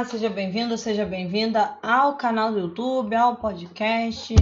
Olá, 0.00 0.08
seja 0.08 0.30
bem-vindo, 0.30 0.78
seja 0.78 1.04
bem-vinda 1.04 1.76
ao 1.82 2.16
canal 2.16 2.50
do 2.50 2.58
YouTube, 2.58 3.14
ao 3.14 3.36
podcast 3.36 4.34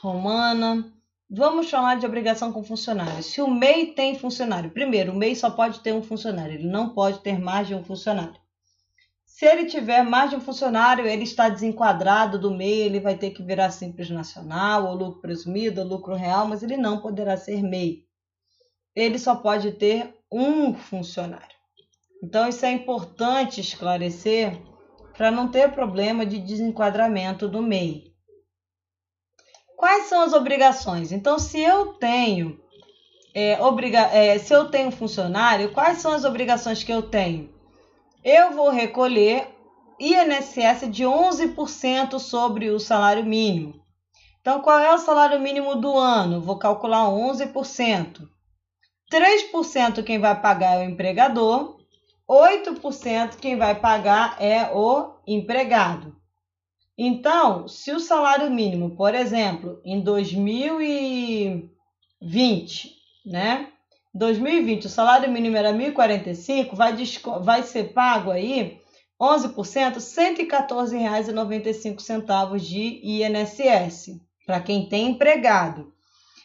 Romana. 0.00 0.92
Vamos 1.30 1.70
falar 1.70 1.94
de 1.94 2.04
obrigação 2.04 2.52
com 2.52 2.64
funcionário. 2.64 3.22
Se 3.22 3.40
o 3.40 3.48
MEI 3.48 3.94
tem 3.94 4.18
funcionário, 4.18 4.72
primeiro, 4.72 5.12
o 5.12 5.14
MEI 5.14 5.36
só 5.36 5.50
pode 5.50 5.78
ter 5.78 5.94
um 5.94 6.02
funcionário, 6.02 6.54
ele 6.54 6.66
não 6.66 6.88
pode 6.88 7.20
ter 7.20 7.38
mais 7.38 7.68
de 7.68 7.76
um 7.76 7.84
funcionário. 7.84 8.34
Se 9.24 9.46
ele 9.46 9.66
tiver 9.66 10.02
mais 10.02 10.30
de 10.30 10.36
um 10.36 10.40
funcionário, 10.40 11.06
ele 11.06 11.22
está 11.22 11.48
desenquadrado 11.48 12.36
do 12.36 12.50
MEI, 12.50 12.80
ele 12.80 12.98
vai 12.98 13.16
ter 13.16 13.30
que 13.30 13.42
virar 13.44 13.70
simples 13.70 14.10
nacional, 14.10 14.84
ou 14.86 14.96
lucro 14.96 15.20
presumido, 15.20 15.80
ou 15.80 15.86
lucro 15.86 16.16
real, 16.16 16.48
mas 16.48 16.60
ele 16.64 16.76
não 16.76 16.98
poderá 16.98 17.36
ser 17.36 17.62
MEI. 17.62 18.02
Ele 18.96 19.20
só 19.20 19.36
pode 19.36 19.70
ter 19.70 20.12
um 20.28 20.74
funcionário. 20.74 21.54
Então, 22.20 22.48
isso 22.48 22.66
é 22.66 22.72
importante 22.72 23.60
esclarecer 23.60 24.73
para 25.16 25.30
não 25.30 25.48
ter 25.48 25.72
problema 25.72 26.26
de 26.26 26.38
desenquadramento 26.38 27.48
do 27.48 27.62
MEI. 27.62 28.12
Quais 29.76 30.04
são 30.06 30.22
as 30.22 30.32
obrigações? 30.32 31.12
Então, 31.12 31.38
se 31.38 31.60
eu 31.60 31.94
tenho 31.94 32.60
é, 33.34 33.60
obriga 33.60 33.98
é, 34.12 34.38
se 34.38 34.54
eu 34.54 34.70
tenho 34.70 34.92
funcionário, 34.92 35.72
quais 35.72 35.98
são 35.98 36.12
as 36.12 36.24
obrigações 36.24 36.84
que 36.84 36.92
eu 36.92 37.02
tenho? 37.02 37.52
Eu 38.22 38.52
vou 38.52 38.70
recolher 38.70 39.48
INSS 39.98 40.88
de 40.90 41.04
11% 41.04 42.18
sobre 42.20 42.70
o 42.70 42.78
salário 42.78 43.24
mínimo. 43.24 43.74
Então, 44.40 44.60
qual 44.60 44.78
é 44.78 44.94
o 44.94 44.98
salário 44.98 45.40
mínimo 45.40 45.74
do 45.74 45.96
ano? 45.96 46.40
Vou 46.40 46.58
calcular 46.58 47.06
11%. 47.08 48.28
3% 49.12 50.04
quem 50.04 50.18
vai 50.18 50.40
pagar 50.40 50.76
é 50.76 50.86
o 50.86 50.90
empregador 50.90 51.73
8% 52.28 53.36
quem 53.36 53.56
vai 53.56 53.74
pagar 53.74 54.36
é 54.40 54.70
o 54.72 55.14
empregado. 55.26 56.14
Então, 56.96 57.66
se 57.66 57.90
o 57.92 57.98
salário 57.98 58.48
mínimo, 58.50 58.94
por 58.96 59.12
exemplo, 59.14 59.80
em 59.84 60.00
2020, 60.00 62.94
né? 63.26 63.68
2020 64.14 64.86
o 64.86 64.88
salário 64.88 65.28
mínimo 65.30 65.56
era 65.56 65.72
1.045, 65.72 66.76
vai, 66.76 66.94
vai 67.42 67.64
ser 67.64 67.92
pago 67.92 68.30
aí 68.30 68.78
11%, 69.20 69.94
R$ 69.94 70.00
114,95 70.00 72.60
de 72.60 73.00
INSS 73.02 74.20
para 74.46 74.60
quem 74.60 74.88
tem 74.88 75.10
empregado. 75.10 75.92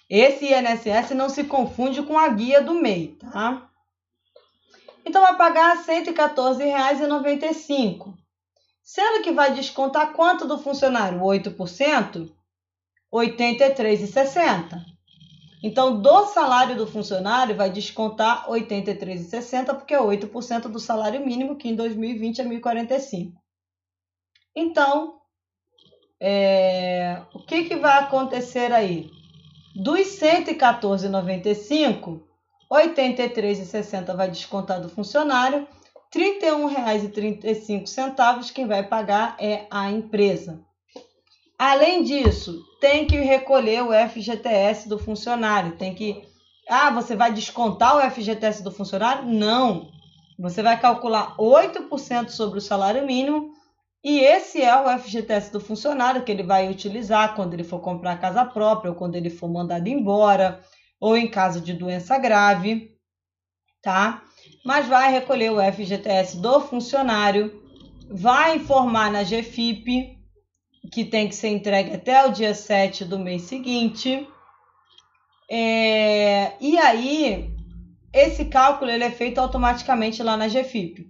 Esse 0.09 0.45
INSS 0.45 1.11
não 1.11 1.29
se 1.29 1.43
confunde 1.43 2.01
com 2.01 2.17
a 2.17 2.27
guia 2.29 2.59
do 2.61 2.73
MEI, 2.73 3.15
tá? 3.19 3.68
Então 5.19 5.27
vai 5.27 5.37
pagar 5.37 5.75
R$ 5.75 5.83
114,95. 5.83 8.13
Sendo 8.81 9.21
que 9.21 9.33
vai 9.33 9.53
descontar 9.53 10.13
quanto 10.13 10.47
do 10.47 10.57
funcionário? 10.57 11.19
8%? 11.19 12.21
R$ 12.21 12.31
83,60. 13.13 14.81
Então, 15.61 16.01
do 16.01 16.25
salário 16.27 16.77
do 16.77 16.87
funcionário 16.87 17.53
vai 17.53 17.69
descontar 17.69 18.49
R$ 18.49 18.61
83,60, 18.61 19.75
porque 19.75 19.93
é 19.93 19.99
8% 19.99 20.69
do 20.69 20.79
salário 20.79 21.19
mínimo, 21.25 21.57
que 21.57 21.67
em 21.67 21.75
2020 21.75 22.39
é 22.39 22.43
R$ 22.45 22.61
1.045. 22.61 23.33
Então, 24.55 25.19
é, 26.17 27.21
o 27.33 27.39
que, 27.39 27.65
que 27.65 27.75
vai 27.75 27.99
acontecer 27.99 28.71
aí? 28.71 29.11
Dos 29.75 30.21
R$ 30.21 30.45
114,95, 30.45 32.13
R$ 32.13 32.28
83,60 32.71 34.15
vai 34.15 34.29
descontar 34.29 34.79
do 34.79 34.89
funcionário, 34.89 35.67
R$ 36.13 36.41
31,35 36.41 38.51
quem 38.51 38.67
vai 38.67 38.83
pagar 38.83 39.35
é 39.39 39.65
a 39.71 39.89
empresa. 39.89 40.61
Além 41.57 42.03
disso, 42.03 42.63
tem 42.79 43.05
que 43.05 43.17
recolher 43.17 43.83
o 43.83 43.91
FGTS 43.91 44.87
do 44.87 44.97
funcionário. 44.97 45.77
Tem 45.77 45.93
que. 45.93 46.23
Ah, 46.69 46.89
você 46.89 47.15
vai 47.15 47.33
descontar 47.33 47.97
o 47.97 48.11
FGTS 48.11 48.63
do 48.63 48.71
funcionário? 48.71 49.25
Não. 49.25 49.89
Você 50.39 50.63
vai 50.63 50.79
calcular 50.79 51.35
8% 51.37 52.29
sobre 52.29 52.59
o 52.59 52.61
salário 52.61 53.05
mínimo 53.05 53.51
e 54.01 54.21
esse 54.21 54.61
é 54.61 54.73
o 54.73 54.99
FGTS 54.99 55.51
do 55.51 55.59
funcionário 55.59 56.23
que 56.23 56.31
ele 56.31 56.43
vai 56.43 56.69
utilizar 56.69 57.35
quando 57.35 57.53
ele 57.53 57.65
for 57.65 57.81
comprar 57.81 58.21
casa 58.21 58.45
própria 58.45 58.91
ou 58.91 58.95
quando 58.95 59.15
ele 59.15 59.29
for 59.29 59.49
mandado 59.49 59.87
embora 59.87 60.63
ou 60.99 61.15
em 61.15 61.29
caso 61.29 61.61
de 61.61 61.73
doença 61.73 62.17
grave, 62.17 62.91
tá? 63.81 64.23
Mas 64.65 64.87
vai 64.87 65.11
recolher 65.11 65.51
o 65.51 65.61
FGTS 65.61 66.37
do 66.37 66.59
funcionário, 66.61 67.63
vai 68.09 68.57
informar 68.57 69.11
na 69.11 69.23
GFIP 69.23 70.17
que 70.91 71.05
tem 71.05 71.27
que 71.27 71.35
ser 71.35 71.49
entregue 71.49 71.93
até 71.93 72.25
o 72.25 72.31
dia 72.31 72.53
7 72.53 73.05
do 73.05 73.19
mês 73.19 73.43
seguinte. 73.43 74.27
É, 75.49 76.53
e 76.59 76.77
aí, 76.77 77.49
esse 78.13 78.45
cálculo 78.45 78.89
ele 78.89 79.03
é 79.03 79.11
feito 79.11 79.39
automaticamente 79.39 80.21
lá 80.23 80.35
na 80.35 80.47
GFIP. 80.47 81.07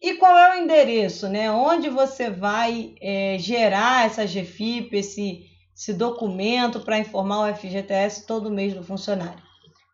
E 0.00 0.14
qual 0.14 0.36
é 0.36 0.56
o 0.56 0.62
endereço, 0.62 1.28
né? 1.28 1.50
Onde 1.50 1.88
você 1.88 2.28
vai 2.28 2.94
é, 3.00 3.36
gerar 3.38 4.06
essa 4.06 4.26
GFIP, 4.26 4.96
esse 4.96 5.46
esse 5.74 5.92
documento 5.92 6.78
para 6.80 6.98
informar 6.98 7.50
o 7.50 7.54
FGTS 7.54 8.26
todo 8.26 8.50
mês 8.50 8.74
do 8.74 8.84
funcionário. 8.84 9.42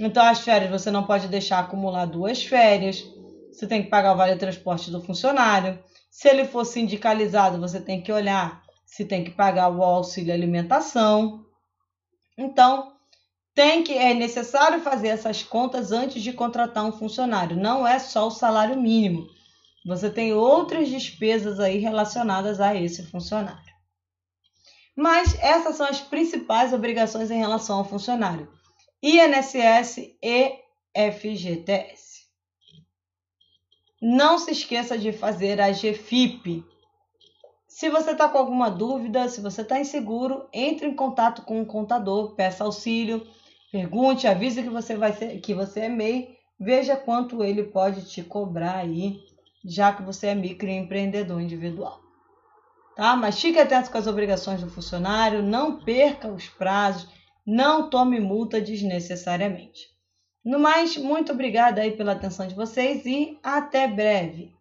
Então, 0.00 0.24
as 0.24 0.40
férias 0.40 0.70
você 0.70 0.90
não 0.90 1.04
pode 1.04 1.28
deixar 1.28 1.58
acumular 1.58 2.06
duas 2.06 2.42
férias. 2.42 3.04
Você 3.52 3.66
tem 3.66 3.82
que 3.82 3.90
pagar 3.90 4.14
o 4.14 4.16
vale 4.16 4.36
transporte 4.36 4.90
do 4.90 5.02
funcionário. 5.02 5.78
Se 6.10 6.26
ele 6.26 6.46
for 6.46 6.64
sindicalizado, 6.64 7.60
você 7.60 7.78
tem 7.78 8.00
que 8.00 8.10
olhar 8.10 8.61
se 8.92 9.06
tem 9.06 9.24
que 9.24 9.30
pagar 9.30 9.70
o 9.70 9.82
auxílio 9.82 10.34
alimentação. 10.34 11.46
Então, 12.36 12.94
tem 13.54 13.82
que 13.82 13.94
é 13.94 14.12
necessário 14.12 14.82
fazer 14.82 15.08
essas 15.08 15.42
contas 15.42 15.92
antes 15.92 16.22
de 16.22 16.30
contratar 16.30 16.84
um 16.84 16.92
funcionário. 16.92 17.56
Não 17.56 17.86
é 17.86 17.98
só 17.98 18.26
o 18.26 18.30
salário 18.30 18.78
mínimo. 18.78 19.26
Você 19.86 20.10
tem 20.10 20.34
outras 20.34 20.90
despesas 20.90 21.58
aí 21.58 21.78
relacionadas 21.78 22.60
a 22.60 22.74
esse 22.74 23.02
funcionário. 23.06 23.72
Mas 24.94 25.38
essas 25.40 25.76
são 25.76 25.86
as 25.86 26.02
principais 26.02 26.74
obrigações 26.74 27.30
em 27.30 27.38
relação 27.38 27.78
ao 27.78 27.88
funcionário: 27.88 28.46
INSS 29.02 30.18
e 30.22 30.52
FGTS. 30.94 32.26
Não 34.02 34.38
se 34.38 34.50
esqueça 34.50 34.98
de 34.98 35.12
fazer 35.12 35.62
a 35.62 35.70
GFIP, 35.70 36.62
se 37.74 37.88
você 37.88 38.10
está 38.10 38.28
com 38.28 38.36
alguma 38.36 38.70
dúvida, 38.70 39.26
se 39.30 39.40
você 39.40 39.62
está 39.62 39.80
inseguro, 39.80 40.46
entre 40.52 40.86
em 40.86 40.94
contato 40.94 41.40
com 41.40 41.62
o 41.62 41.66
contador, 41.66 42.34
peça 42.34 42.64
auxílio, 42.64 43.26
pergunte, 43.72 44.26
avise 44.26 44.62
que 44.62 44.68
você 44.68 44.94
vai 44.94 45.14
ser, 45.14 45.40
que 45.40 45.54
você 45.54 45.80
é 45.80 45.88
MEI, 45.88 46.36
veja 46.60 46.96
quanto 46.96 47.42
ele 47.42 47.64
pode 47.64 48.04
te 48.04 48.22
cobrar 48.22 48.76
aí, 48.76 49.20
já 49.64 49.90
que 49.90 50.02
você 50.02 50.28
é 50.28 50.34
microempreendedor 50.34 51.40
individual. 51.40 51.98
Tá? 52.94 53.16
Mas 53.16 53.40
fique 53.40 53.58
atento 53.58 53.90
com 53.90 53.96
as 53.96 54.06
obrigações 54.06 54.60
do 54.60 54.68
funcionário, 54.68 55.42
não 55.42 55.82
perca 55.82 56.28
os 56.28 56.46
prazos, 56.50 57.08
não 57.44 57.88
tome 57.88 58.20
multa 58.20 58.60
desnecessariamente. 58.60 59.88
No 60.44 60.58
mais, 60.58 60.98
muito 60.98 61.32
obrigada 61.32 61.80
aí 61.80 61.92
pela 61.92 62.12
atenção 62.12 62.46
de 62.46 62.54
vocês 62.54 63.06
e 63.06 63.38
até 63.42 63.88
breve. 63.88 64.52